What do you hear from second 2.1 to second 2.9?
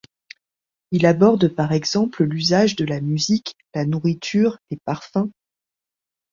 l'usage de